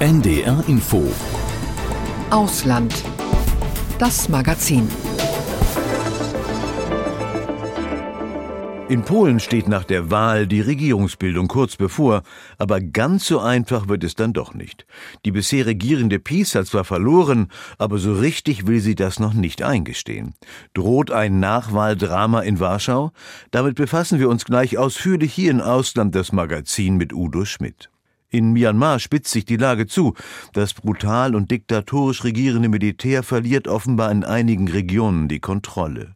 [0.00, 1.12] NDR Info
[2.30, 2.94] Ausland.
[3.98, 4.88] Das Magazin.
[8.88, 12.22] In Polen steht nach der Wahl die Regierungsbildung kurz bevor,
[12.58, 14.86] aber ganz so einfach wird es dann doch nicht.
[15.24, 19.64] Die bisher regierende PiS hat zwar verloren, aber so richtig will sie das noch nicht
[19.64, 20.34] eingestehen.
[20.74, 23.10] Droht ein Nachwahldrama in Warschau?
[23.50, 27.90] Damit befassen wir uns gleich ausführlich hier in Ausland das Magazin mit Udo Schmidt.
[28.30, 30.14] In Myanmar spitzt sich die Lage zu.
[30.52, 36.14] Das brutal und diktatorisch regierende Militär verliert offenbar in einigen Regionen die Kontrolle.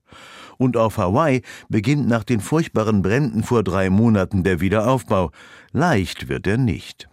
[0.58, 1.40] Und auf Hawaii
[1.70, 5.30] beginnt nach den furchtbaren Bränden vor drei Monaten der Wiederaufbau.
[5.72, 7.08] Leicht wird er nicht.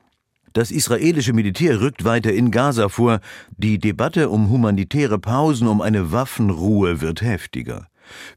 [0.52, 3.22] Das israelische Militär rückt weiter in Gaza vor.
[3.56, 7.88] Die Debatte um humanitäre Pausen, um eine Waffenruhe wird heftiger.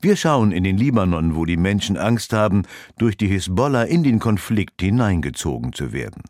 [0.00, 2.62] Wir schauen in den Libanon, wo die Menschen Angst haben,
[2.98, 6.22] durch die Hisbollah in den Konflikt hineingezogen zu werden.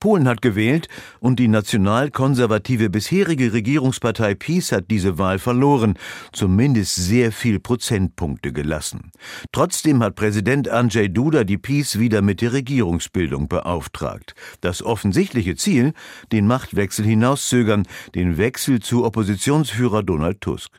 [0.00, 0.88] Polen hat gewählt
[1.20, 5.94] und die nationalkonservative bisherige Regierungspartei PiS hat diese Wahl verloren,
[6.32, 9.12] zumindest sehr viel Prozentpunkte gelassen.
[9.52, 14.34] Trotzdem hat Präsident Andrzej Duda die PiS wieder mit der Regierungsbildung beauftragt.
[14.60, 15.92] Das offensichtliche Ziel,
[16.32, 20.70] den Machtwechsel hinauszögern, den Wechsel zu Oppositionsführer Donald Tusk.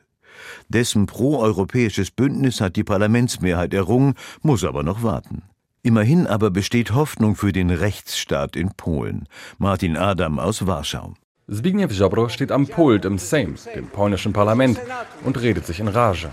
[0.69, 5.43] Dessen proeuropäisches Bündnis hat die Parlamentsmehrheit errungen, muss aber noch warten.
[5.87, 9.25] Immerhin aber besteht Hoffnung für den Rechtsstaat in Polen.
[9.57, 11.13] Martin Adam aus Warschau.
[11.49, 14.81] Zbigniew Ziobro steht am Pult im Sejm, dem polnischen Parlament,
[15.23, 16.27] und redet sich in Rage.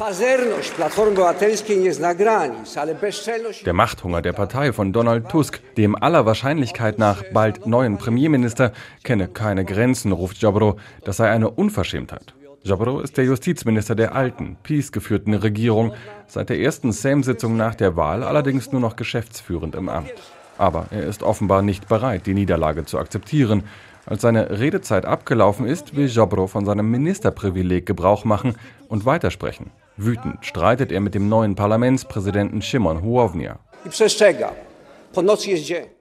[3.64, 8.72] Der Machthunger der Partei von Donald Tusk, dem aller Wahrscheinlichkeit nach bald neuen Premierminister,
[9.05, 10.80] kenne keine Grenzen, ruft Ziobro.
[11.05, 12.34] Das sei eine Unverschämtheit.
[12.67, 15.93] Jabro ist der Justizminister der alten, PiS-geführten Regierung,
[16.27, 20.15] seit der ersten Sejm-Sitzung nach der Wahl allerdings nur noch geschäftsführend im Amt.
[20.57, 23.65] Aber er ist offenbar nicht bereit, die Niederlage zu akzeptieren.
[24.07, 28.55] Als seine Redezeit abgelaufen ist, will Jabro von seinem Ministerprivileg Gebrauch machen
[28.89, 29.70] und weitersprechen.
[29.98, 33.58] Wütend streitet er mit dem neuen Parlamentspräsidenten Szymon Hołownia.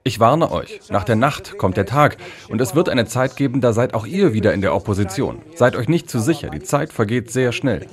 [0.04, 2.16] Ich warne euch, nach der Nacht kommt der Tag
[2.48, 5.42] und es wird eine Zeit geben, da seid auch ihr wieder in der Opposition.
[5.54, 7.86] Seid euch nicht zu sicher, die Zeit vergeht sehr schnell.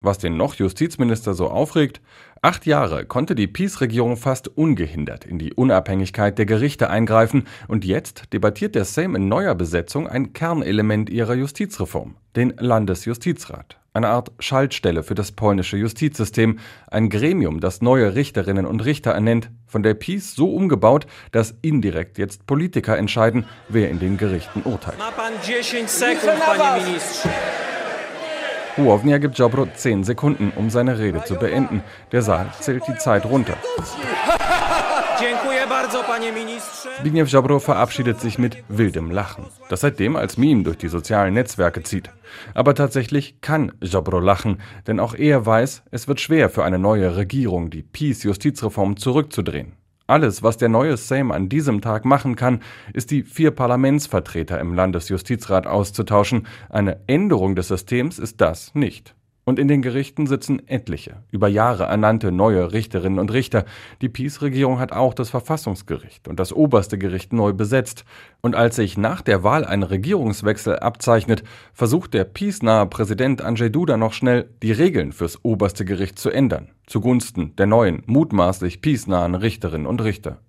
[0.00, 2.00] Was den noch Justizminister so aufregt,
[2.42, 8.32] acht Jahre konnte die Peace-Regierung fast ungehindert in die Unabhängigkeit der Gerichte eingreifen und jetzt
[8.32, 13.78] debattiert der Sejm in neuer Besetzung ein Kernelement ihrer Justizreform, den Landesjustizrat.
[13.96, 16.58] Eine Art Schaltstelle für das polnische Justizsystem,
[16.90, 22.18] ein Gremium, das neue Richterinnen und Richter ernennt, von der Peace so umgebaut, dass indirekt
[22.18, 24.98] jetzt Politiker entscheiden, wer in den Gerichten urteilt.
[28.76, 31.82] Hołownia gibt Jobro 10 Sekunden, um seine Rede zu beenden.
[32.12, 33.56] Der Saal zählt die Zeit runter.
[36.98, 41.82] Zbigniew Ziobro verabschiedet sich mit wildem Lachen, das seitdem als Meme durch die sozialen Netzwerke
[41.82, 42.10] zieht.
[42.54, 47.16] Aber tatsächlich kann Ziobro lachen, denn auch er weiß, es wird schwer für eine neue
[47.16, 49.72] Regierung, die Peace-Justizreform zurückzudrehen.
[50.06, 52.62] Alles, was der neue Sejm an diesem Tag machen kann,
[52.92, 56.46] ist die vier Parlamentsvertreter im Landesjustizrat auszutauschen.
[56.68, 59.15] Eine Änderung des Systems ist das nicht.
[59.48, 63.64] Und in den Gerichten sitzen etliche, über Jahre ernannte neue Richterinnen und Richter.
[64.02, 68.04] Die Peace-Regierung hat auch das Verfassungsgericht und das oberste Gericht neu besetzt.
[68.40, 73.96] Und als sich nach der Wahl ein Regierungswechsel abzeichnet, versucht der Peace-nahe Präsident Andrzej Duda
[73.96, 79.86] noch schnell, die Regeln fürs oberste Gericht zu ändern, zugunsten der neuen, mutmaßlich Peace-nahen Richterinnen
[79.86, 80.40] und Richter.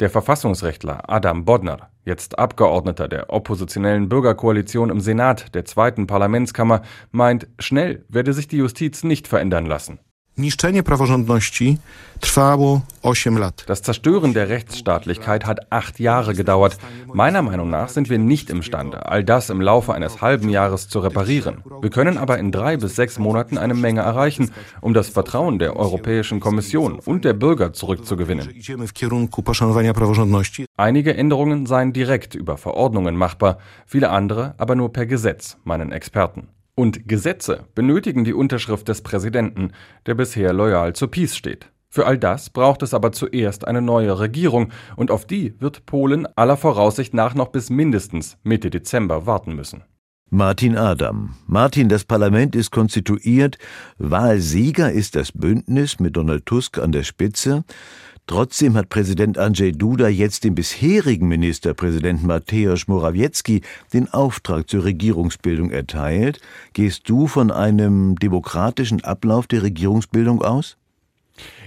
[0.00, 7.48] Der Verfassungsrechtler Adam Bodnar, jetzt Abgeordneter der oppositionellen Bürgerkoalition im Senat der zweiten Parlamentskammer, meint,
[7.58, 9.98] schnell werde sich die Justiz nicht verändern lassen.
[10.38, 11.78] Niszczenie praworządności
[12.20, 13.64] trwało 8 lat.
[13.66, 16.78] Das Zerstören der Rechtsstaatlichkeit hat acht Jahre gedauert.
[17.14, 20.98] Meiner Meinung nach sind wir nicht imstande, all das im Laufe eines halben Jahres zu
[21.00, 21.62] reparieren.
[21.80, 24.50] Wir können aber in drei bis sechs Monaten eine Menge erreichen,
[24.82, 28.48] um das Vertrauen der Europäischen Kommission und der Bürger zurückzugewinnen.
[30.76, 33.56] Einige Änderungen seien direkt über Verordnungen machbar,
[33.86, 36.48] viele andere aber nur per Gesetz, meinen Experten.
[36.78, 39.72] Und Gesetze benötigen die Unterschrift des Präsidenten,
[40.04, 41.72] der bisher loyal zur Peace steht.
[41.88, 46.28] Für all das braucht es aber zuerst eine neue Regierung, und auf die wird Polen
[46.36, 49.84] aller Voraussicht nach noch bis mindestens Mitte Dezember warten müssen.
[50.28, 51.36] Martin Adam.
[51.46, 53.56] Martin, das Parlament ist konstituiert,
[53.96, 57.64] Wahlsieger ist das Bündnis mit Donald Tusk an der Spitze.
[58.28, 63.62] Trotzdem hat Präsident Andrzej Duda jetzt dem bisherigen Ministerpräsidenten Mateusz Morawiecki
[63.92, 66.40] den Auftrag zur Regierungsbildung erteilt.
[66.72, 70.76] Gehst du von einem demokratischen Ablauf der Regierungsbildung aus?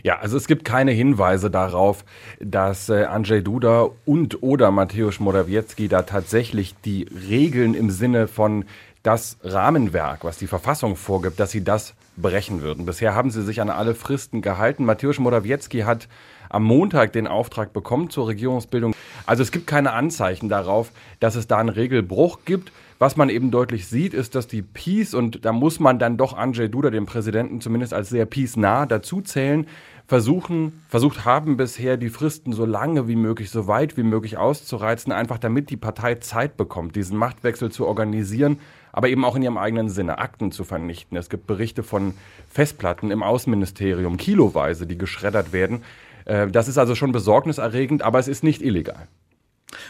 [0.04, 2.04] Ja, also es gibt keine Hinweise darauf,
[2.42, 8.66] dass äh, Andrzej Duda und oder Mateusz Morawiecki da tatsächlich die Regeln im Sinne von
[9.04, 12.86] das Rahmenwerk, was die Verfassung vorgibt, dass sie das brechen würden.
[12.86, 14.84] Bisher haben sie sich an alle Fristen gehalten.
[14.84, 16.10] Mateusz Morawiecki hat
[16.50, 18.94] am Montag den Auftrag bekommen zur Regierungsbildung.
[19.26, 22.72] Also es gibt keine Anzeichen darauf, dass es da einen Regelbruch gibt.
[22.98, 26.34] Was man eben deutlich sieht, ist, dass die Peace, und da muss man dann doch
[26.34, 29.68] Andrzej Duda, den Präsidenten, zumindest als sehr Peace-nah dazu zählen,
[30.06, 35.14] versuchen, versucht haben bisher die Fristen so lange wie möglich, so weit wie möglich auszureizen,
[35.14, 38.60] einfach damit die Partei Zeit bekommt, diesen Machtwechsel zu organisieren,
[38.92, 41.16] aber eben auch in ihrem eigenen Sinne, Akten zu vernichten.
[41.16, 42.16] Es gibt Berichte von
[42.50, 45.84] Festplatten im Außenministerium, kiloweise, die geschreddert werden.
[46.30, 49.08] Äh, das ist also schon besorgniserregend, aber es ist nicht illegal.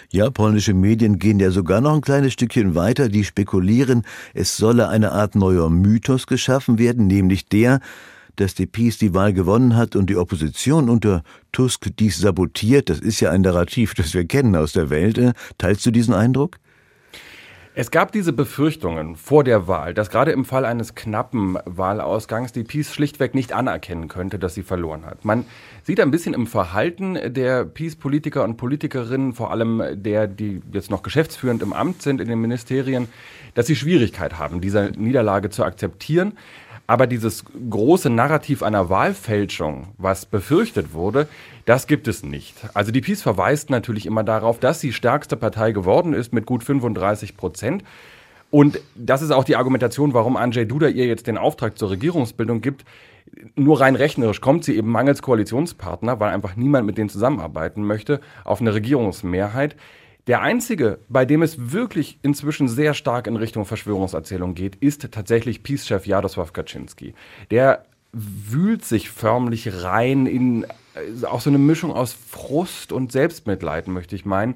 [0.10, 3.10] Ja, polnische Medien gehen ja sogar noch ein kleines Stückchen weiter.
[3.10, 4.04] Die spekulieren,
[4.34, 7.80] es solle eine Art neuer Mythos geschaffen werden, nämlich der,
[8.36, 12.90] dass die PiS die Wahl gewonnen hat und die Opposition unter Tusk dies sabotiert.
[12.90, 15.18] Das ist ja ein Narrativ, das wir kennen aus der Welt.
[15.18, 16.58] Äh, teilst du diesen Eindruck?
[17.82, 22.66] Es gab diese Befürchtungen vor der Wahl, dass gerade im Fall eines knappen Wahlausgangs die
[22.66, 25.24] Peace schlichtweg nicht anerkennen könnte, dass sie verloren hat.
[25.24, 25.46] Man
[25.84, 31.04] sieht ein bisschen im Verhalten der Peace-Politiker und Politikerinnen, vor allem der, die jetzt noch
[31.04, 33.08] geschäftsführend im Amt sind in den Ministerien,
[33.54, 36.34] dass sie Schwierigkeit haben, diese Niederlage zu akzeptieren.
[36.86, 41.30] Aber dieses große Narrativ einer Wahlfälschung, was befürchtet wurde,
[41.70, 42.56] das gibt es nicht.
[42.74, 46.64] Also die Peace verweist natürlich immer darauf, dass sie stärkste Partei geworden ist mit gut
[46.64, 47.84] 35 Prozent.
[48.50, 52.62] Und das ist auch die Argumentation, warum Andrzej Duda ihr jetzt den Auftrag zur Regierungsbildung
[52.62, 52.86] gibt.
[53.54, 58.20] Nur rein rechnerisch kommt sie eben mangels Koalitionspartner, weil einfach niemand mit denen zusammenarbeiten möchte,
[58.46, 59.76] auf eine Regierungsmehrheit.
[60.26, 65.62] Der einzige, bei dem es wirklich inzwischen sehr stark in Richtung Verschwörungserzählung geht, ist tatsächlich
[65.62, 67.14] Peace-Chef Jaroslaw Kaczynski.
[67.52, 70.66] Der wühlt sich förmlich rein in
[71.24, 74.56] auch so eine Mischung aus Frust und Selbstmitleid, möchte ich meinen.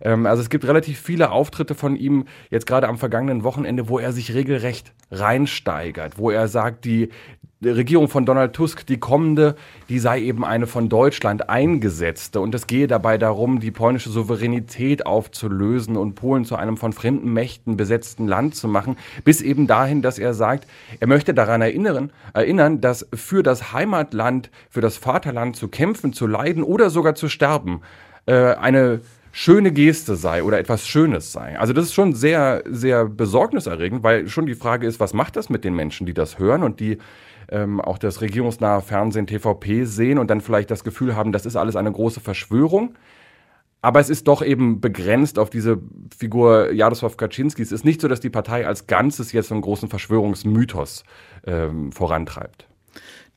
[0.00, 3.98] Ähm, also es gibt relativ viele Auftritte von ihm, jetzt gerade am vergangenen Wochenende, wo
[3.98, 7.10] er sich regelrecht reinsteigert, wo er sagt, die,
[7.64, 9.56] Regierung von Donald Tusk, die kommende,
[9.88, 12.40] die sei eben eine von Deutschland eingesetzte.
[12.40, 17.32] Und es gehe dabei darum, die polnische Souveränität aufzulösen und Polen zu einem von fremden
[17.32, 20.66] Mächten besetzten Land zu machen, bis eben dahin, dass er sagt,
[21.00, 26.26] er möchte daran erinnern, erinnern, dass für das Heimatland, für das Vaterland zu kämpfen, zu
[26.26, 27.80] leiden oder sogar zu sterben,
[28.26, 29.00] äh, eine
[29.36, 31.58] schöne Geste sei oder etwas Schönes sei.
[31.58, 35.50] Also das ist schon sehr, sehr besorgniserregend, weil schon die Frage ist, was macht das
[35.50, 36.98] mit den Menschen, die das hören und die
[37.50, 41.56] ähm, auch das regierungsnahe Fernsehen TVP sehen und dann vielleicht das Gefühl haben, das ist
[41.56, 42.94] alles eine große Verschwörung.
[43.82, 45.80] Aber es ist doch eben begrenzt auf diese
[46.16, 47.60] Figur Jaroslaw Kaczynski.
[47.60, 51.02] Es ist nicht so, dass die Partei als Ganzes jetzt einen großen Verschwörungsmythos
[51.44, 52.68] ähm, vorantreibt.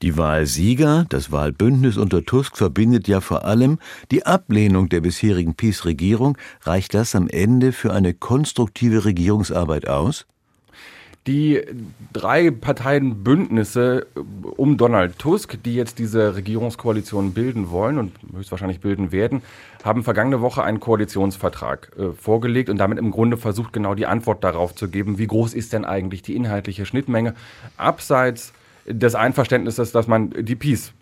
[0.03, 3.79] Die Wahlsieger, das Wahlbündnis unter Tusk verbindet ja vor allem
[4.11, 6.37] die Ablehnung der bisherigen PiS-Regierung.
[6.61, 10.27] Reicht das am Ende für eine konstruktive Regierungsarbeit aus?
[11.27, 11.61] die
[12.13, 14.07] drei Parteienbündnisse
[14.55, 19.41] um Donald Tusk, die jetzt diese Regierungskoalition bilden wollen und höchstwahrscheinlich bilden werden,
[19.83, 24.43] haben vergangene Woche einen Koalitionsvertrag äh, vorgelegt und damit im Grunde versucht, genau die Antwort
[24.43, 27.35] darauf zu geben, wie groß ist denn eigentlich die inhaltliche Schnittmenge
[27.75, 28.53] abseits
[28.87, 30.93] des Einverständnisses, dass man die Peace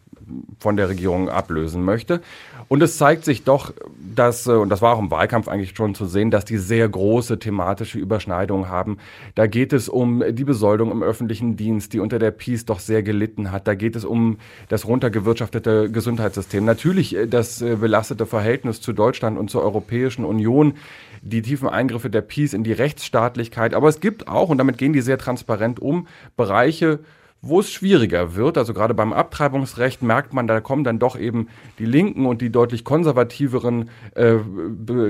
[0.60, 2.22] von der Regierung ablösen möchte.
[2.68, 3.74] Und es zeigt sich doch,
[4.16, 6.90] dass, äh, und das war auch im Wahlkampf eigentlich schon zu sehen, dass die sehr
[6.90, 8.98] große thematische Überschneidungen haben.
[9.36, 13.04] Da geht es um die Besoldung im öffentlichen Dienst, die unter der Peace doch sehr
[13.04, 13.68] gelitten hat.
[13.68, 16.66] Da geht es um das runtergewirtschaftete Gesundheitssystem.
[16.66, 20.74] Natürlich äh, das äh, belastete Verhältnis zu Deutschland und zur Europäischen Union
[21.22, 23.74] die tiefen Eingriffe der Peace in die Rechtsstaatlichkeit.
[23.74, 26.08] Aber es gibt auch, und damit gehen die sehr transparent um,
[26.38, 27.00] Bereiche,
[27.48, 31.48] wo es schwieriger wird, also gerade beim Abtreibungsrecht merkt man, da kommen dann doch eben
[31.80, 34.38] die linken und die deutlich konservativeren äh,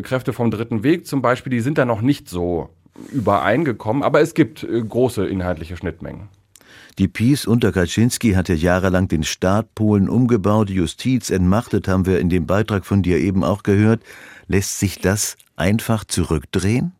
[0.01, 2.69] Kräfte vom Dritten Weg zum Beispiel, die sind da noch nicht so
[3.11, 6.27] übereingekommen, aber es gibt äh, große inhaltliche Schnittmengen.
[6.97, 12.29] Die PiS unter Kaczynski hatte jahrelang den Staat Polen umgebaut, Justiz entmachtet, haben wir in
[12.29, 14.01] dem Beitrag von dir eben auch gehört.
[14.47, 16.93] Lässt sich das einfach zurückdrehen?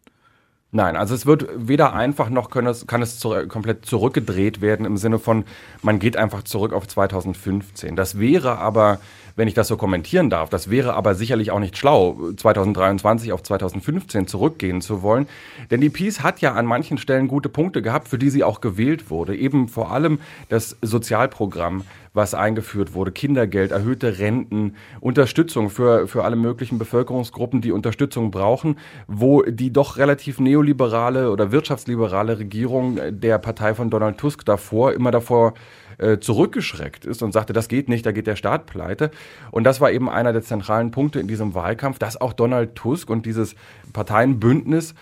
[0.75, 4.86] Nein, also es wird weder einfach noch kann es, kann es zu, komplett zurückgedreht werden
[4.86, 5.46] im Sinne von,
[5.82, 7.96] man geht einfach zurück auf 2015.
[7.96, 9.00] Das wäre aber,
[9.38, 13.41] wenn ich das so kommentieren darf, das wäre aber sicherlich auch nicht schlau, 2023 auf
[13.41, 15.27] 2015 zurückgehen zu wollen.
[15.72, 18.60] Denn die Peace hat ja an manchen Stellen gute Punkte gehabt, für die sie auch
[18.60, 19.34] gewählt wurde.
[19.34, 23.12] Eben vor allem das Sozialprogramm, was eingeführt wurde.
[23.12, 29.98] Kindergeld, erhöhte Renten, Unterstützung für, für alle möglichen Bevölkerungsgruppen, die Unterstützung brauchen, wo die doch
[29.98, 35.53] relativ neoliberale oder wirtschaftsliberale Regierung der Partei von Donald Tusk davor immer davor
[35.98, 39.12] äh, zurückgeschreckt ist und sagte, das geht nicht, da geht der Staat pleite.
[39.51, 43.10] Und das war eben einer der zentralen Punkte in diesem Wahlkampf, dass auch Donald Tusk
[43.10, 43.55] und dieses
[43.93, 44.93] Parteienbündnis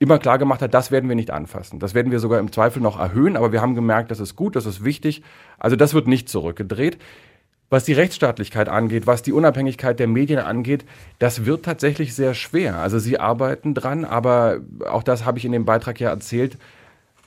[0.00, 1.78] immer klar gemacht hat, das werden wir nicht anfassen.
[1.78, 4.56] Das werden wir sogar im Zweifel noch erhöhen, aber wir haben gemerkt, das ist gut,
[4.56, 5.22] das ist wichtig.
[5.58, 6.98] Also das wird nicht zurückgedreht.
[7.68, 10.84] Was die Rechtsstaatlichkeit angeht, was die Unabhängigkeit der Medien angeht,
[11.20, 12.78] das wird tatsächlich sehr schwer.
[12.78, 16.56] Also sie arbeiten dran, aber auch das habe ich in dem Beitrag ja erzählt.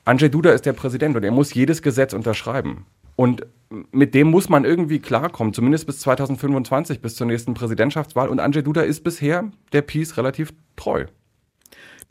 [0.03, 2.85] Andrzej Duda ist der Präsident und er muss jedes Gesetz unterschreiben.
[3.15, 3.45] Und
[3.91, 8.29] mit dem muss man irgendwie klarkommen, zumindest bis 2025, bis zur nächsten Präsidentschaftswahl.
[8.29, 11.05] Und Andrzej Duda ist bisher der Peace relativ treu.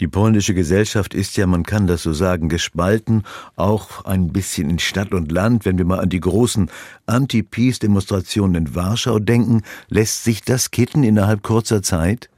[0.00, 3.24] Die polnische Gesellschaft ist ja, man kann das so sagen, gespalten,
[3.56, 5.64] auch ein bisschen in Stadt und Land.
[5.64, 6.70] Wenn wir mal an die großen
[7.06, 12.28] Anti-Peace-Demonstrationen in Warschau denken, lässt sich das kitten innerhalb kurzer Zeit?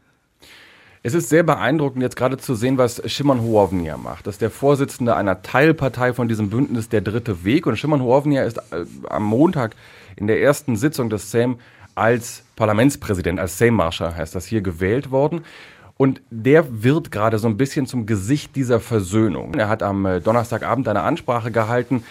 [1.07, 4.27] Es ist sehr beeindruckend, jetzt gerade zu sehen, was Szymon Hołownia macht.
[4.27, 7.67] Das ist der Vorsitzende einer Teilpartei von diesem Bündnis Der Dritte Weg.
[7.67, 9.77] Und Szymon Hołownia ist äh, am Montag
[10.17, 11.59] in der ersten Sitzung des Sejm
[11.95, 15.45] als Parlamentspräsident, als Sejm-Marschall heißt das hier, gewählt worden.
[15.97, 19.55] Und der wird gerade so ein bisschen zum Gesicht dieser Versöhnung.
[19.55, 22.03] Er hat am äh, Donnerstagabend eine Ansprache gehalten,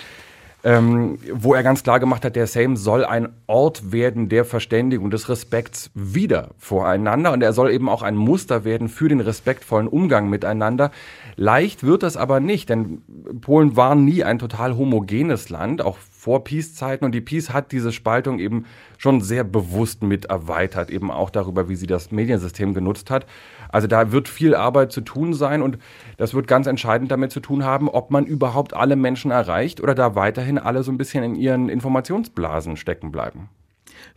[0.65, 5.11] ähm, wo er ganz klar gemacht hat, der Sejm soll ein Ort werden der Verständigung,
[5.11, 7.33] des Respekts wieder voreinander.
[7.33, 10.91] Und er soll eben auch ein Muster werden für den respektvollen Umgang miteinander.
[11.35, 13.01] Leicht wird das aber nicht, denn
[13.41, 17.03] Polen war nie ein total homogenes Land, auch vor Peace-Zeiten.
[17.03, 18.65] Und die Peace hat diese Spaltung eben
[18.97, 23.25] schon sehr bewusst mit erweitert, eben auch darüber, wie sie das Mediensystem genutzt hat.
[23.73, 25.79] Also da wird viel Arbeit zu tun sein und
[26.17, 29.95] das wird ganz entscheidend damit zu tun haben, ob man überhaupt alle Menschen erreicht oder
[29.95, 33.49] da weiterhin alle so ein bisschen in ihren Informationsblasen stecken bleiben.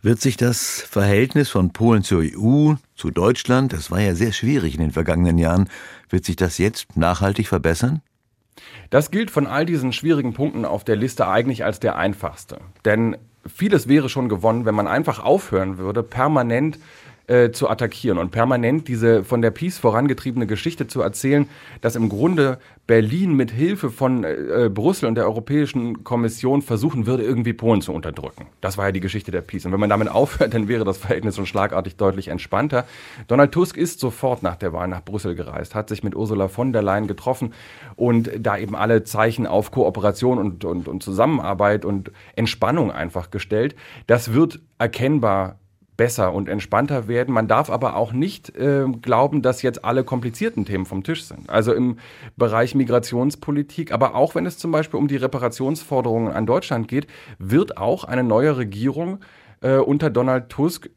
[0.03, 4.75] Wird sich das Verhältnis von Polen zur EU, zu Deutschland, das war ja sehr schwierig
[4.75, 5.69] in den vergangenen Jahren,
[6.07, 8.01] wird sich das jetzt nachhaltig verbessern?
[8.91, 12.59] Das gilt von all diesen schwierigen Punkten auf der Liste eigentlich als der einfachste.
[12.85, 16.77] Denn vieles wäre schon gewonnen, wenn man einfach aufhören würde, permanent
[17.27, 21.47] äh, zu attackieren und permanent diese von der Peace vorangetriebene Geschichte zu erzählen,
[21.81, 22.57] dass im Grunde
[22.87, 27.91] Berlin mit Hilfe von äh, Brüssel und der Europäischen Kommission versuchen würde, irgendwie Polen zu
[27.91, 28.47] unterdrücken.
[28.61, 29.65] Das war ja die Geschichte der Peace.
[29.65, 32.85] Und wenn man damit aufhört, dann wäre das Verhältnis schon schlagartig deutlich entspannter.
[33.27, 36.71] Donald Tusk ist sofort nach der Wahl nach Brüssel gereist, hat sich mit Ursula von
[36.71, 37.53] der Leyen getroffen
[37.97, 43.75] und da eben alle Zeichen auf Kooperation und, und, und Zusammenarbeit und Entspannung einfach gestellt.
[44.07, 45.59] Das wird erkennbar
[45.97, 47.33] besser und entspannter werden.
[47.33, 51.49] Man darf aber auch nicht äh, glauben, dass jetzt alle komplizierten Themen vom Tisch sind.
[51.49, 51.97] Also im
[52.37, 57.07] Bereich Migrationspolitik, aber auch wenn es zum Beispiel um die Reparationsforderungen an Deutschland geht,
[57.39, 59.19] wird auch eine neue Regierung
[59.61, 60.89] äh, unter Donald Tusk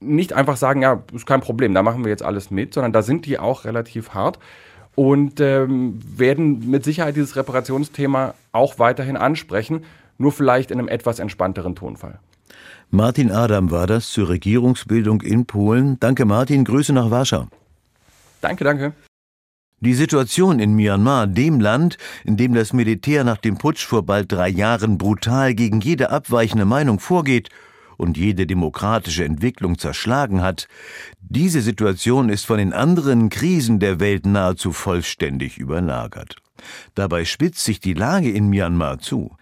[0.00, 3.02] nicht einfach sagen, ja, ist kein Problem, da machen wir jetzt alles mit, sondern da
[3.02, 4.38] sind die auch relativ hart
[4.94, 9.84] und ähm, werden mit Sicherheit dieses Reparationsthema auch weiterhin ansprechen,
[10.18, 12.18] nur vielleicht in einem etwas entspannteren Tonfall.
[12.90, 16.00] Martin Adam war das zur Regierungsbildung in Polen.
[16.00, 17.48] Danke Martin, Grüße nach Warschau.
[18.40, 18.94] Danke, danke.
[19.80, 24.32] Die Situation in Myanmar, dem Land, in dem das Militär nach dem Putsch vor bald
[24.32, 27.50] drei Jahren brutal gegen jede abweichende Meinung vorgeht
[27.98, 30.66] und jede demokratische Entwicklung zerschlagen hat,
[31.20, 36.36] diese Situation ist von den anderen Krisen der Welt nahezu vollständig überlagert.
[36.94, 39.36] Dabei spitzt sich die Lage in Myanmar zu.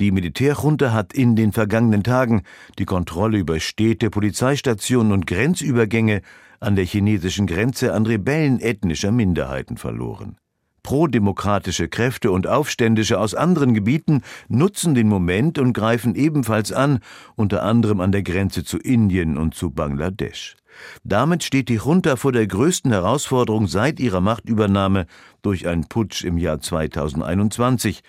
[0.00, 2.42] Die Militärjunta hat in den vergangenen Tagen
[2.78, 6.22] die Kontrolle über Städte, Polizeistationen und Grenzübergänge
[6.60, 10.36] an der chinesischen Grenze an Rebellen ethnischer Minderheiten verloren.
[10.82, 16.98] Prodemokratische Kräfte und Aufständische aus anderen Gebieten nutzen den Moment und greifen ebenfalls an,
[17.36, 20.56] unter anderem an der Grenze zu Indien und zu Bangladesch.
[21.02, 25.06] Damit steht die Junta vor der größten Herausforderung seit ihrer Machtübernahme
[25.40, 28.02] durch einen Putsch im Jahr 2021,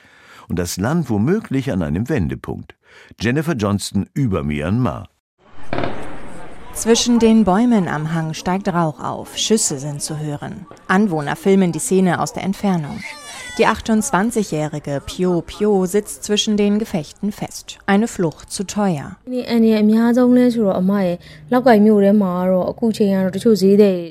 [0.47, 2.75] und das Land womöglich an einem Wendepunkt.
[3.19, 5.09] Jennifer Johnston über Myanmar.
[6.73, 10.65] Zwischen den Bäumen am Hang steigt Rauch auf, Schüsse sind zu hören.
[10.87, 12.99] Anwohner filmen die Szene aus der Entfernung.
[13.57, 17.77] Die 28-jährige Pio Pio sitzt zwischen den Gefechten fest.
[17.85, 19.15] Eine Flucht zu teuer.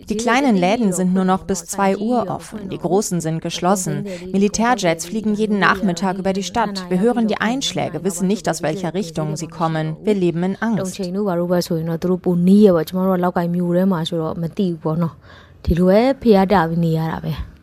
[0.08, 4.06] Die kleinen Läden sind nur noch bis 2 Uhr offen, die großen sind geschlossen.
[4.32, 6.86] Militärjets fliegen jeden Nachmittag über die Stadt.
[6.88, 9.98] Wir hören die Einschläge, wissen nicht, aus welcher Richtung sie kommen.
[10.04, 10.98] Wir leben in Angst.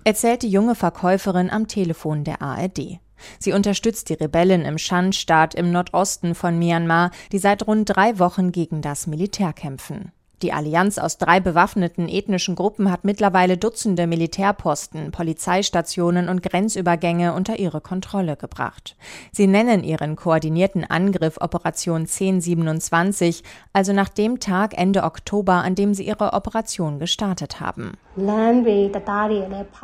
[0.03, 2.99] Erzählt die junge Verkäuferin am Telefon der ARD.
[3.37, 8.51] Sie unterstützt die Rebellen im Shan-Staat im Nordosten von Myanmar, die seit rund drei Wochen
[8.51, 10.11] gegen das Militär kämpfen.
[10.41, 17.59] Die Allianz aus drei bewaffneten ethnischen Gruppen hat mittlerweile Dutzende Militärposten, Polizeistationen und Grenzübergänge unter
[17.59, 18.95] ihre Kontrolle gebracht.
[19.31, 25.93] Sie nennen ihren koordinierten Angriff Operation 1027, also nach dem Tag Ende Oktober, an dem
[25.93, 27.91] sie ihre Operation gestartet haben.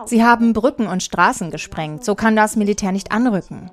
[0.06, 3.70] Sie haben Brücken und Straßen gesprengt, so kann das Militär nicht anrücken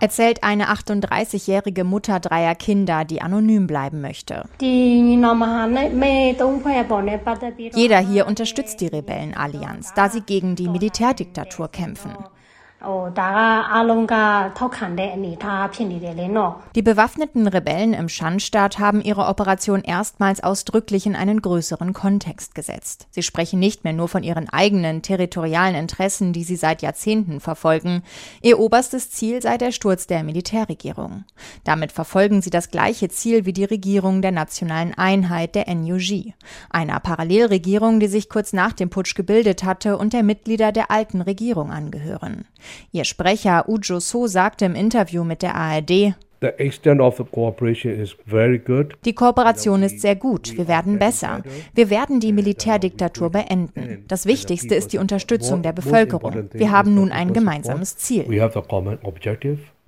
[0.00, 4.44] erzählt eine 38-jährige Mutter dreier Kinder, die anonym bleiben möchte.
[7.74, 12.12] Jeder hier unterstützt die Rebellenallianz, da sie gegen die Militärdiktatur kämpfen.
[16.74, 23.06] Die bewaffneten Rebellen im Schanstaat haben ihre Operation erstmals ausdrücklich in einen größeren Kontext gesetzt.
[23.10, 28.02] Sie sprechen nicht mehr nur von ihren eigenen territorialen Interessen, die sie seit Jahrzehnten verfolgen.
[28.42, 31.24] Ihr oberstes Ziel sei der Sturz der Militärregierung.
[31.64, 36.34] Damit verfolgen sie das gleiche Ziel wie die Regierung der nationalen Einheit der NUG,
[36.68, 41.22] einer Parallelregierung, die sich kurz nach dem Putsch gebildet hatte und der Mitglieder der alten
[41.22, 42.44] Regierung angehören.
[42.92, 46.14] Ihr Sprecher Ujo So sagte im Interview mit der ARD,
[49.04, 50.56] die Kooperation ist sehr gut.
[50.56, 51.42] Wir werden besser.
[51.74, 54.04] Wir werden die Militärdiktatur beenden.
[54.06, 56.50] Das Wichtigste ist die Unterstützung der Bevölkerung.
[56.52, 58.26] Wir haben nun ein gemeinsames Ziel.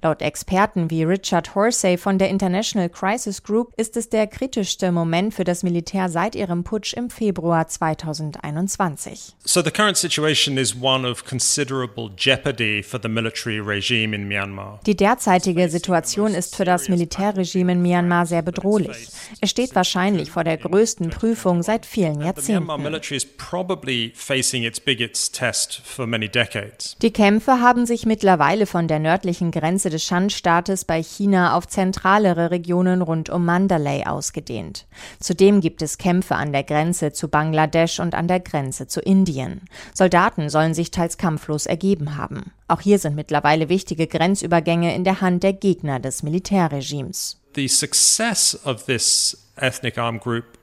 [0.01, 5.35] Laut Experten wie Richard Horsey von der International Crisis Group ist es der kritischste Moment
[5.35, 9.35] für das Militär seit ihrem Putsch im Februar 2021.
[9.45, 14.79] So the current situation is one of considerable jeopardy for the military regime in Myanmar.
[14.87, 19.09] Die derzeitige Situation ist für das Militärregime in Myanmar sehr bedrohlich.
[19.41, 22.69] Es steht wahrscheinlich vor der größten Prüfung seit vielen Jahrzehnten.
[27.03, 31.67] Die Kämpfe haben sich mittlerweile von der nördlichen Grenze Grenze des Shan-Staates bei China auf
[31.67, 34.87] zentralere Regionen rund um Mandalay ausgedehnt.
[35.19, 39.63] Zudem gibt es Kämpfe an der Grenze zu Bangladesch und an der Grenze zu Indien.
[39.95, 42.53] Soldaten sollen sich teils kampflos ergeben haben.
[42.69, 47.41] Auch hier sind mittlerweile wichtige Grenzübergänge in der Hand der Gegner des Militärregimes.
[47.55, 50.58] The success of this ethnic armed group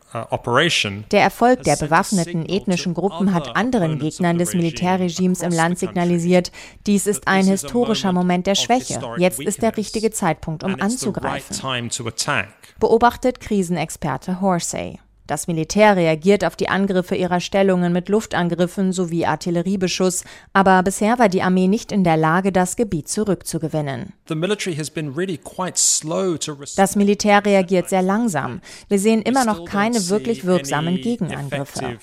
[1.12, 6.52] der Erfolg der bewaffneten ethnischen Gruppen hat anderen Gegnern des Militärregimes im Land signalisiert,
[6.88, 9.00] dies ist ein historischer Moment der Schwäche.
[9.18, 11.56] Jetzt ist der richtige Zeitpunkt, um anzugreifen.
[12.80, 15.00] Beobachtet Krisenexperte Horsey.
[15.28, 21.30] Das Militär reagiert auf die Angriffe ihrer Stellungen mit Luftangriffen sowie Artilleriebeschuss, aber bisher war
[21.30, 24.14] die Armee nicht in der Lage, das Gebiet zurückzugewinnen.
[26.76, 28.62] Das Militär reagiert sehr langsam.
[28.88, 31.98] Wir sehen immer noch keine wirklich wirksamen Gegenangriffe.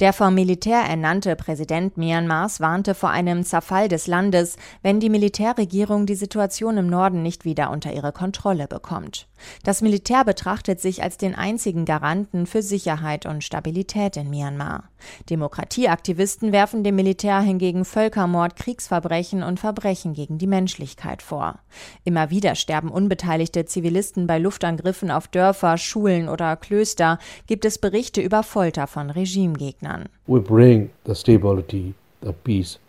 [0.00, 6.04] Der vom Militär ernannte Präsident Myanmars warnte vor einem Zerfall des Landes, wenn die Militärregierung
[6.04, 9.26] die Situation im Norden nicht wieder unter ihre Kontrolle bekommt.
[9.62, 14.84] Das Militär betrachtet sich als den einzigen Garanten für Sicherheit und Stabilität in Myanmar.
[15.30, 21.58] Demokratieaktivisten werfen dem Militär hingegen Völkermord, Kriegsverbrechen und Verbrechen gegen die Menschlichkeit vor.
[22.04, 28.20] Immer wieder sterben unbeteiligte Zivilisten bei Luftangriffen auf Dörfer, Schulen oder Klöster, gibt es Berichte
[28.20, 30.08] über Folter von Regimegegnern.
[30.26, 31.94] We bring the stability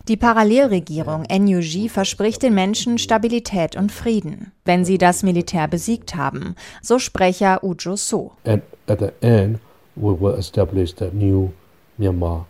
[0.08, 6.56] die Parallelregierung NUG verspricht den Menschen Stabilität und Frieden, wenn sie das Militär besiegt haben,
[6.82, 8.32] so Sprecher Ujo So.
[8.44, 9.60] And at the end
[9.94, 11.50] we will establish the new
[11.96, 12.46] Myanmar.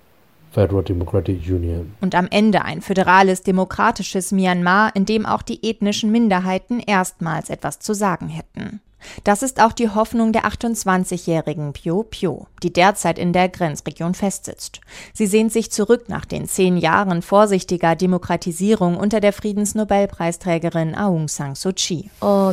[2.01, 7.79] Und am Ende ein föderales demokratisches Myanmar, in dem auch die ethnischen Minderheiten erstmals etwas
[7.79, 8.81] zu sagen hätten.
[9.25, 14.81] Das ist auch die Hoffnung der 28-jährigen Pio Pio, die derzeit in der Grenzregion festsitzt.
[15.13, 21.55] Sie sehnt sich zurück nach den zehn Jahren vorsichtiger Demokratisierung unter der Friedensnobelpreisträgerin Aung San
[21.55, 22.11] Suu Kyi.
[22.21, 22.53] Oh,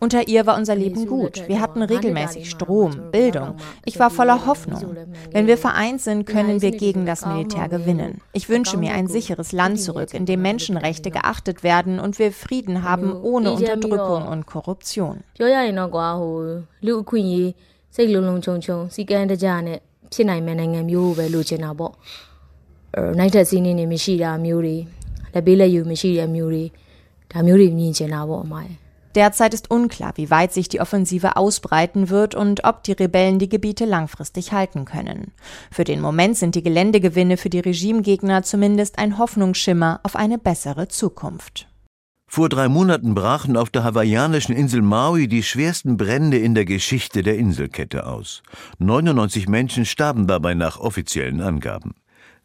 [0.00, 1.48] unter ihr war unser Leben gut.
[1.48, 3.56] Wir hatten regelmäßig Strom, Bildung.
[3.84, 4.96] Ich war voller Hoffnung.
[5.30, 8.20] Wenn wir vereint sind, können wir gegen das Militär gewinnen.
[8.32, 12.82] Ich wünsche mir ein sicheres Land zurück, in dem Menschenrechte geachtet werden und wir Frieden
[12.82, 15.22] haben ohne Unterdrückung Terror und Korruption.
[29.14, 33.48] Derzeit ist unklar, wie weit sich die Offensive ausbreiten wird und ob die Rebellen die
[33.48, 35.32] Gebiete langfristig halten können.
[35.70, 40.88] Für den Moment sind die Geländegewinne für die Regimegegner zumindest ein Hoffnungsschimmer auf eine bessere
[40.88, 41.66] Zukunft.
[42.28, 47.22] Vor drei Monaten brachen auf der hawaiianischen Insel Maui die schwersten Brände in der Geschichte
[47.22, 48.42] der Inselkette aus.
[48.78, 51.94] 99 Menschen starben dabei nach offiziellen Angaben.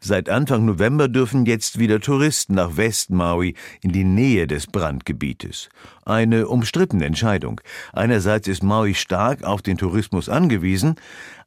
[0.04, 5.68] Seit Anfang November dürfen jetzt wieder Touristen nach West-Maui in die Nähe des Brandgebietes.
[6.04, 7.60] Eine umstrittene Entscheidung.
[7.92, 10.96] Einerseits ist Maui stark auf den Tourismus angewiesen,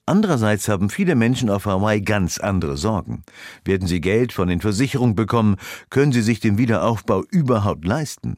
[0.08, 3.24] Andererseits haben viele Menschen auf Hawaii ganz andere Sorgen.
[3.64, 5.56] Werden sie Geld von den Versicherungen bekommen,
[5.90, 8.38] können sie sich den Wiederaufbau überhaupt leisten?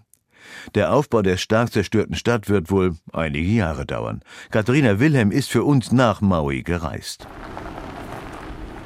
[0.76, 4.22] Der Aufbau der stark zerstörten Stadt wird wohl einige Jahre dauern.
[4.50, 7.28] Katharina Wilhelm ist für uns nach Maui gereist.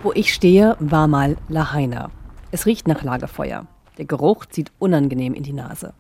[0.02, 2.10] Wo ich stehe, war mal Lahaina.
[2.50, 3.68] Es riecht nach Lagerfeuer.
[4.00, 5.94] Der Geruch zieht unangenehm in die Nase.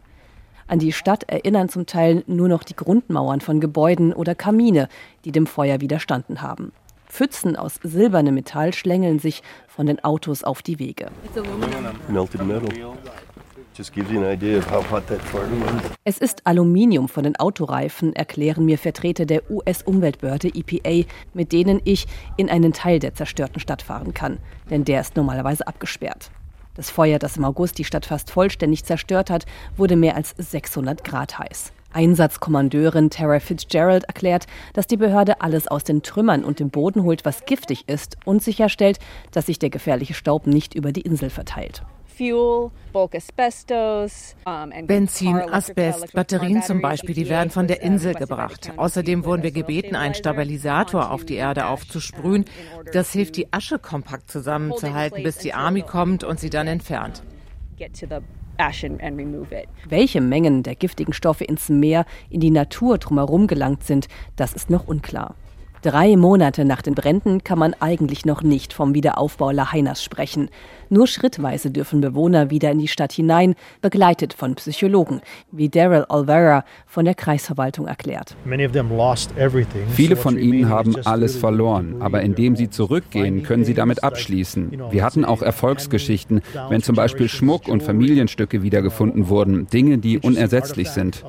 [0.72, 4.88] An die Stadt erinnern zum Teil nur noch die Grundmauern von Gebäuden oder Kamine,
[5.26, 6.72] die dem Feuer widerstanden haben.
[7.10, 11.08] Pfützen aus silbernem Metall schlängeln sich von den Autos auf die Wege.
[16.06, 22.08] Es ist Aluminium von den Autoreifen, erklären mir Vertreter der US-Umweltbehörde EPA, mit denen ich
[22.38, 24.38] in einen Teil der zerstörten Stadt fahren kann,
[24.70, 26.32] denn der ist normalerweise abgesperrt.
[26.76, 31.04] Das Feuer, das im August die Stadt fast vollständig zerstört hat, wurde mehr als 600
[31.04, 31.74] Grad heiß.
[31.94, 37.26] Einsatzkommandeurin Tara Fitzgerald erklärt, dass die Behörde alles aus den Trümmern und dem Boden holt,
[37.26, 39.00] was giftig ist und sicherstellt,
[39.32, 41.84] dass sich der gefährliche Staub nicht über die Insel verteilt.
[44.86, 48.72] Benzin, Asbest, Batterien zum Beispiel, die werden von der Insel gebracht.
[48.78, 52.46] Außerdem wurden wir gebeten, einen Stabilisator auf die Erde aufzusprühen.
[52.94, 57.24] Das hilft, die Asche kompakt zusammenzuhalten, bis die Army kommt und sie dann entfernt.
[59.90, 64.70] Welche Mengen der giftigen Stoffe ins Meer, in die Natur drumherum gelangt sind, das ist
[64.70, 65.36] noch unklar.
[65.84, 70.50] Drei Monate nach den Bränden kann man eigentlich noch nicht vom Wiederaufbau Lahainas sprechen.
[70.90, 76.66] Nur schrittweise dürfen Bewohner wieder in die Stadt hinein, begleitet von Psychologen, wie Daryl Olvera
[76.86, 78.36] von der Kreisverwaltung erklärt.
[79.96, 84.84] Viele von ihnen haben alles verloren, aber indem sie zurückgehen, können sie damit abschließen.
[84.92, 90.92] Wir hatten auch Erfolgsgeschichten, wenn zum Beispiel Schmuck und Familienstücke wiedergefunden wurden, Dinge, die unersetzlich
[90.92, 91.24] sind.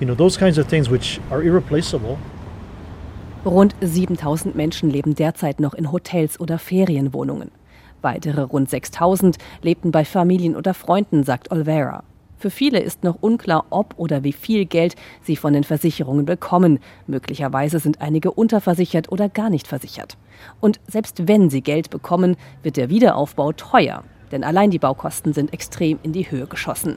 [0.00, 2.18] You know, those kinds of things which are irreplaceable.
[3.44, 7.52] Rund 7000 Menschen leben derzeit noch in Hotels oder Ferienwohnungen.
[8.02, 12.02] Weitere rund 6000 lebten bei Familien oder Freunden, sagt Olvera.
[12.36, 16.80] Für viele ist noch unklar, ob oder wie viel Geld sie von den Versicherungen bekommen.
[17.06, 20.16] Möglicherweise sind einige unterversichert oder gar nicht versichert.
[20.60, 24.04] Und selbst wenn sie Geld bekommen, wird der Wiederaufbau teuer.
[24.30, 26.96] Denn allein die Baukosten sind extrem in die Höhe geschossen.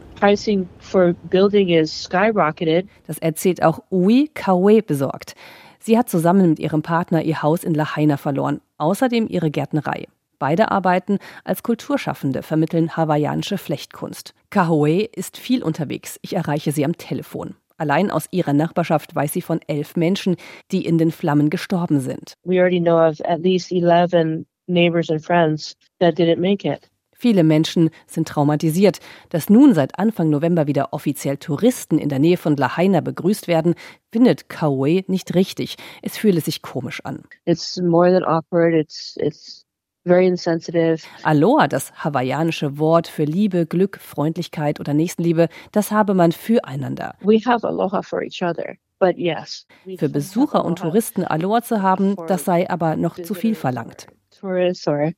[3.08, 5.36] Das erzählt auch Ui Kawe besorgt.
[5.83, 10.05] Sie hat zusammen mit ihrem Partner ihr Haus in Lahaina verloren, außerdem ihre Gärtnerei.
[10.37, 14.35] Beide arbeiten als Kulturschaffende, vermitteln hawaiianische Flechtkunst.
[14.51, 16.19] Kahoe ist viel unterwegs.
[16.21, 17.55] Ich erreiche sie am Telefon.
[17.77, 20.35] Allein aus ihrer Nachbarschaft weiß sie von elf Menschen,
[20.71, 22.35] die in den Flammen gestorben sind.
[22.43, 26.90] We already know of at least 11 neighbors and friends that didn't make it.
[27.21, 28.97] Viele Menschen sind traumatisiert.
[29.29, 33.75] Dass nun seit Anfang November wieder offiziell Touristen in der Nähe von Lahaina begrüßt werden,
[34.12, 35.75] findet Kauai nicht richtig.
[36.01, 37.21] Es fühle sich komisch an.
[37.45, 38.73] It's more than awkward.
[38.73, 39.67] It's, it's
[40.03, 41.03] very insensitive.
[41.21, 47.13] Aloha, das hawaiianische Wort für Liebe, Glück, Freundlichkeit oder Nächstenliebe, das habe man füreinander.
[47.21, 48.77] We have aloha for each other.
[49.15, 54.07] Yes, Für Besucher und Touristen Aloha zu haben, das sei aber noch zu viel verlangt.
[54.31, 55.12] Tourists or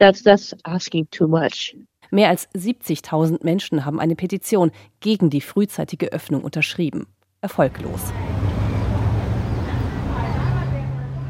[0.00, 1.76] That's, that's asking too much.
[2.10, 7.06] Mehr als 70.000 Menschen haben eine Petition gegen die frühzeitige Öffnung unterschrieben.
[7.42, 8.00] Erfolglos.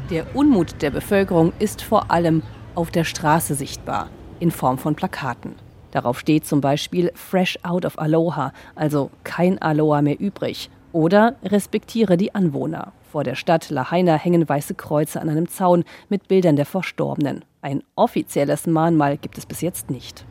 [0.09, 5.55] Der Unmut der Bevölkerung ist vor allem auf der Straße sichtbar, in Form von Plakaten.
[5.91, 10.69] Darauf steht zum Beispiel Fresh out of Aloha, also kein Aloha mehr übrig.
[10.93, 12.93] Oder respektiere die Anwohner.
[13.11, 17.43] Vor der Stadt Lahaina hängen weiße Kreuze an einem Zaun mit Bildern der Verstorbenen.
[17.61, 20.25] Ein offizielles Mahnmal gibt es bis jetzt nicht.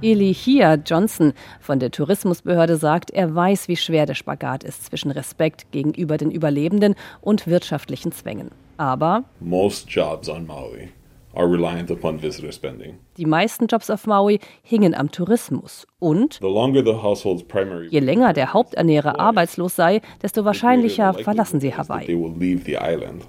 [0.00, 5.72] Elihia Johnson von der Tourismusbehörde sagt, er weiß, wie schwer der Spagat ist zwischen Respekt
[5.72, 8.52] gegenüber den Überlebenden und wirtschaftlichen Zwängen.
[8.76, 10.90] Aber Most jobs on Maui
[11.36, 12.98] are reliant upon visitor spending.
[13.16, 15.86] Die meisten Jobs auf Maui hingen am Tourismus.
[15.98, 22.06] Und je länger der Haupternährer arbeitslos sei, desto wahrscheinlicher verlassen sie Hawaii.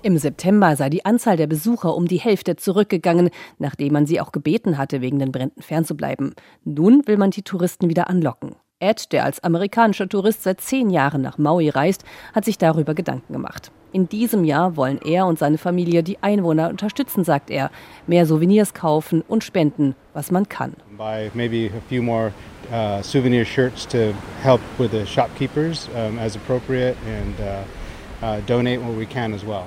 [0.01, 4.31] Im September sei die Anzahl der Besucher um die Hälfte zurückgegangen, nachdem man sie auch
[4.31, 6.33] gebeten hatte, wegen den Bränden fernzubleiben.
[6.63, 8.55] Nun will man die Touristen wieder anlocken.
[8.79, 12.03] Ed, der als amerikanischer Tourist seit zehn Jahren nach Maui reist,
[12.35, 13.71] hat sich darüber Gedanken gemacht.
[13.91, 17.71] In diesem Jahr wollen er und seine Familie die Einwohner unterstützen, sagt er.
[18.05, 20.75] Mehr Souvenirs kaufen und spenden, was man kann.
[20.95, 22.31] Buy maybe a few more
[22.71, 24.13] uh, souvenir shirts to
[24.43, 29.43] help with the shopkeepers um, as appropriate and uh, uh, donate what we can as
[29.43, 29.65] well.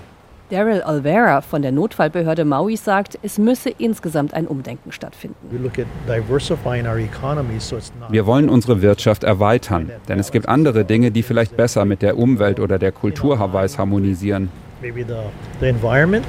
[0.51, 5.37] Daryl Alvera von der Notfallbehörde Maui sagt, es müsse insgesamt ein Umdenken stattfinden.
[8.09, 12.19] Wir wollen unsere Wirtschaft erweitern, denn es gibt andere Dinge, die vielleicht besser mit der
[12.19, 14.51] Umwelt oder der Kultur Hawaiis harmonisieren.
[14.83, 15.15] Maybe the,
[15.61, 16.25] the environment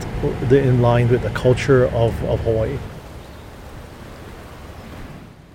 [0.52, 2.78] in line with the culture of, of Hawaii.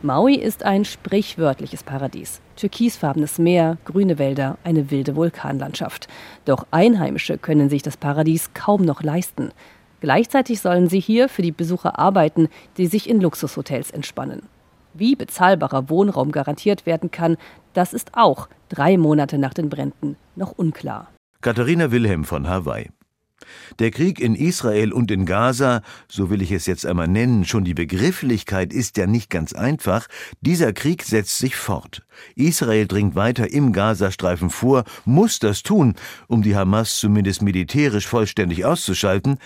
[0.06, 2.40] Maui ist ein sprichwörtliches Paradies.
[2.54, 6.06] Türkisfarbenes Meer, grüne Wälder, eine wilde Vulkanlandschaft.
[6.44, 9.50] Doch Einheimische können sich das Paradies kaum noch leisten.
[10.00, 14.42] Gleichzeitig sollen sie hier für die Besucher arbeiten, die sich in Luxushotels entspannen.
[14.94, 17.36] Wie bezahlbarer Wohnraum garantiert werden kann,
[17.72, 21.08] das ist auch drei Monate nach den Bränden noch unklar.
[21.40, 22.90] Katharina Wilhelm von Hawaii.
[23.78, 27.64] Der Krieg in Israel und in Gaza, so will ich es jetzt einmal nennen, schon
[27.64, 30.06] die Begrifflichkeit ist ja nicht ganz einfach,
[30.40, 32.06] dieser Krieg setzt sich fort.
[32.34, 35.94] Israel dringt weiter im Gazastreifen vor, muss das tun,
[36.28, 39.38] um die Hamas zumindest militärisch vollständig auszuschalten,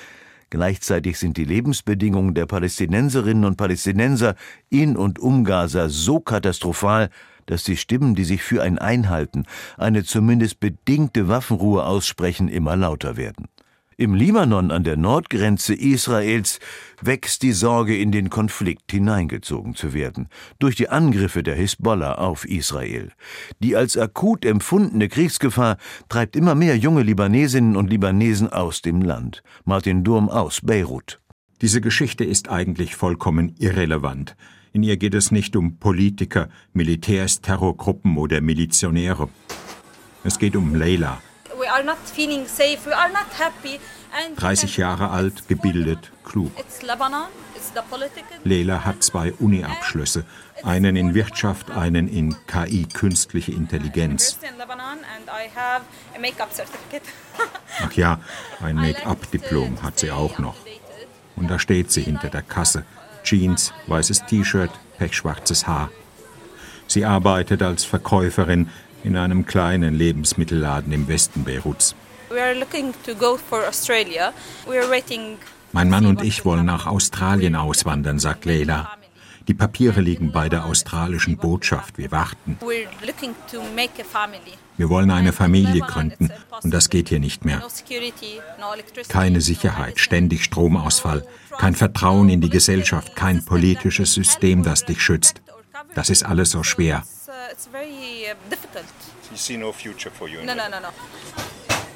[0.53, 4.35] Gleichzeitig sind die Lebensbedingungen der Palästinenserinnen und Palästinenser
[4.69, 7.09] in und um Gaza so katastrophal,
[7.47, 9.45] dass die Stimmen, die sich für ein Einhalten,
[9.79, 13.47] eine zumindest bedingte Waffenruhe aussprechen, immer lauter werden.
[14.01, 16.59] Im Libanon an der Nordgrenze Israels
[17.03, 22.47] wächst die Sorge, in den Konflikt hineingezogen zu werden, durch die Angriffe der Hisbollah auf
[22.47, 23.13] Israel.
[23.59, 25.77] Die als akut empfundene Kriegsgefahr
[26.09, 29.43] treibt immer mehr junge Libanesinnen und Libanesen aus dem Land.
[29.67, 31.21] Martin Durm aus Beirut.
[31.61, 34.35] Diese Geschichte ist eigentlich vollkommen irrelevant.
[34.73, 39.29] In ihr geht es nicht um Politiker, Militärs, Terrorgruppen oder Milizionäre.
[40.25, 41.21] Es geht um Leila,
[44.37, 46.51] 30 Jahre alt, gebildet, klug.
[48.45, 50.25] Leila hat zwei Uni-Abschlüsse,
[50.65, 54.39] einen in Wirtschaft, einen in KI, künstliche Intelligenz.
[57.83, 58.21] Ach ja,
[58.61, 60.57] ein Make-up-Diplom hat sie auch noch.
[61.37, 62.85] Und da steht sie hinter der Kasse.
[63.23, 65.91] Jeans, weißes T-Shirt, pechschwarzes Haar.
[66.87, 68.69] Sie arbeitet als Verkäuferin
[69.05, 71.95] in einem kleinen Lebensmittelladen im Westen Beiruts.
[75.73, 78.91] Mein Mann und ich wollen nach Australien auswandern, sagt Leila.
[79.49, 81.99] Die Papiere liegen bei der australischen Botschaft.
[81.99, 82.57] Wir warten.
[84.77, 86.31] Wir wollen eine Familie gründen
[86.63, 87.63] und das geht hier nicht mehr.
[89.09, 91.27] Keine Sicherheit, ständig Stromausfall,
[91.59, 95.43] kein Vertrauen in die Gesellschaft, kein politisches System, das dich schützt.
[95.95, 97.03] Das ist alles so schwer.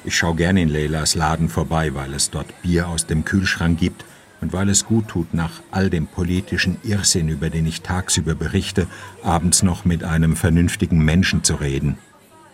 [0.03, 4.05] Ich schaue gerne in Leilas Laden vorbei, weil es dort Bier aus dem Kühlschrank gibt
[4.41, 8.87] und weil es gut tut, nach all dem politischen Irrsinn, über den ich tagsüber berichte,
[9.23, 11.97] abends noch mit einem vernünftigen Menschen zu reden.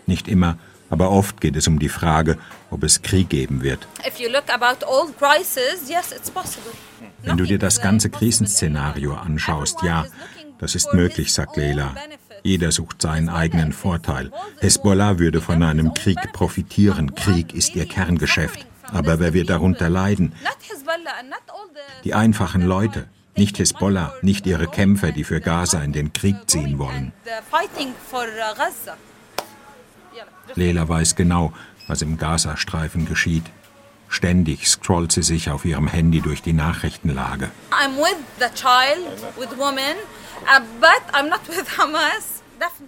[0.06, 0.58] Nicht immer,
[0.90, 2.38] aber oft geht es um die Frage,
[2.70, 3.88] ob es Krieg geben wird.
[7.24, 10.06] Wenn du dir das ganze Krisenszenario anschaust, ja,
[10.60, 11.96] das ist möglich, sagt Leila.
[12.44, 14.32] Jeder sucht seinen eigenen Vorteil.
[14.60, 17.16] Hezbollah würde von einem Krieg profitieren.
[17.16, 18.66] Krieg ist ihr Kerngeschäft.
[18.92, 20.34] Aber wer wird darunter leiden?
[22.04, 26.80] Die einfachen Leute, nicht Hezbollah, nicht ihre Kämpfer, die für Gaza in den Krieg ziehen
[26.80, 27.14] wollen.
[30.56, 31.54] Leila weiß genau,
[31.88, 33.46] was im Gazastreifen geschieht.
[34.10, 37.50] Ständig scrollt sie sich auf ihrem Handy durch die Nachrichtenlage.
[37.72, 39.96] I'm with the child, with women,
[40.42, 40.62] uh.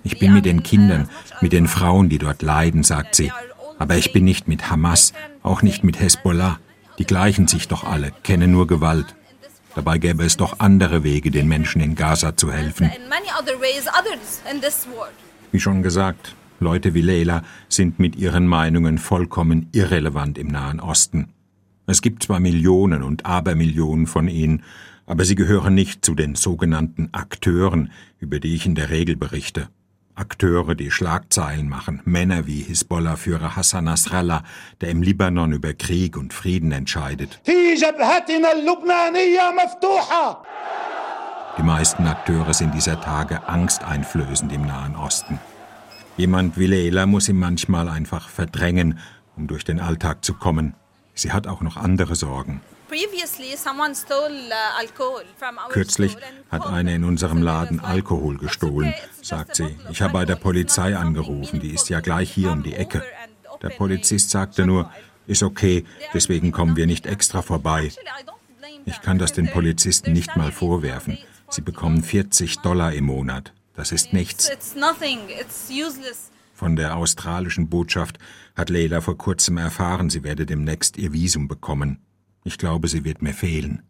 [0.03, 1.09] Ich bin mit den Kindern,
[1.41, 3.31] mit den Frauen, die dort leiden, sagt sie.
[3.79, 6.59] Aber ich bin nicht mit Hamas, auch nicht mit Hezbollah.
[6.99, 9.15] Die gleichen sich doch alle, kennen nur Gewalt.
[9.75, 12.91] Dabei gäbe es doch andere Wege, den Menschen in Gaza zu helfen.
[15.51, 21.29] Wie schon gesagt, Leute wie Leila sind mit ihren Meinungen vollkommen irrelevant im Nahen Osten.
[21.87, 24.63] Es gibt zwar Millionen und Abermillionen von ihnen,
[25.13, 29.69] aber sie gehören nicht zu den sogenannten Akteuren, über die ich in der Regel berichte.
[30.15, 34.41] Akteure, die Schlagzeilen machen, Männer wie Hisbollah-Führer Hassan Nasrallah,
[34.81, 37.39] der im Libanon über Krieg und Frieden entscheidet.
[41.57, 45.39] Die meisten Akteure sind dieser Tage angsteinflößend im Nahen Osten.
[46.17, 48.97] Jemand wie Leila muss ihn manchmal einfach verdrängen,
[49.37, 50.73] um durch den Alltag zu kommen.
[51.13, 52.61] Sie hat auch noch andere Sorgen.
[52.93, 52.97] Uh,
[55.69, 56.15] Kürzlich
[56.51, 59.75] hat eine in unserem Laden Alkohol gestohlen, sagt sie.
[59.89, 63.01] Ich habe bei der Polizei angerufen, die ist ja gleich hier um die Ecke.
[63.63, 64.91] Der Polizist sagte nur,
[65.25, 67.91] ist okay, deswegen kommen wir nicht extra vorbei.
[68.85, 71.17] Ich kann das den Polizisten nicht mal vorwerfen.
[71.49, 73.53] Sie bekommen 40 Dollar im Monat.
[73.75, 74.51] Das ist nichts.
[76.53, 78.19] Von der australischen Botschaft
[78.55, 81.99] hat Leila vor kurzem erfahren, sie werde demnächst ihr Visum bekommen.
[82.43, 83.83] Ich glaube, sie wird mir fehlen.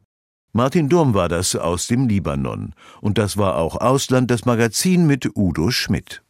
[0.51, 2.73] Martin Durm war das aus dem Libanon.
[3.01, 6.22] Und das war auch Ausland, das Magazin mit Udo Schmidt.